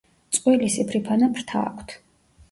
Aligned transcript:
წყვილი 0.35 0.69
სიფრიფანა 0.75 1.29
ფრთა 1.35 1.61
აქვთ. 1.73 1.93